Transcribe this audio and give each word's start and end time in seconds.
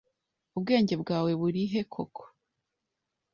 Ubwenge 0.57 0.95
bwawe 1.01 1.31
burihe 1.39 1.81
koko? 1.93 2.23